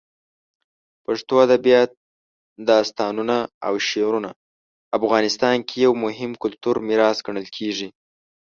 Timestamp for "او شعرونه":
3.67-4.31